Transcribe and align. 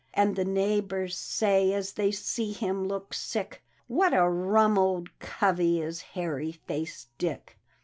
"And 0.15 0.35
the 0.35 0.45
neighbors 0.45 1.15
say, 1.15 1.73
as 1.73 1.93
they 1.93 2.09
see 2.11 2.53
him 2.53 2.87
look 2.87 3.13
sick," 3.13 3.61
What 3.87 4.15
a 4.15 4.27
rum 4.27 4.75
old 4.79 5.19
covey 5.19 5.79
is 5.79 6.01
Hairy 6.17 6.53
faced 6.53 7.15
Dick! 7.19 7.59